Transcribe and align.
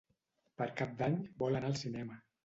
Per 0.61 0.67
Cap 0.79 0.95
d'Any 1.01 1.17
vol 1.43 1.59
anar 1.59 1.69
al 1.73 1.77
cinema. 1.83 2.17